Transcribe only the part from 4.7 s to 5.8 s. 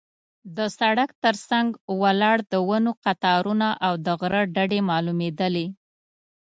معلومېدلې.